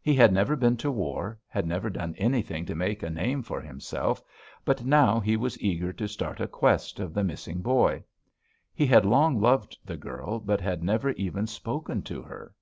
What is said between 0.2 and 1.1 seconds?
never been to